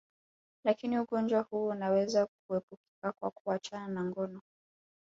[0.63, 4.41] Lakini ugonjwa huu unaweza kuepukika kwa kuachana na ngono